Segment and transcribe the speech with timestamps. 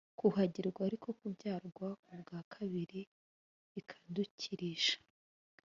[0.19, 2.99] kuhagirwa ari ko kubyarwa ubwa kabiri
[3.79, 4.97] ikadukirisha